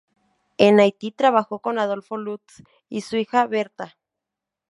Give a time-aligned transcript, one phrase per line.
[0.57, 3.99] En Haití trabajó con Adolfo Lutz y su hija, Bertha.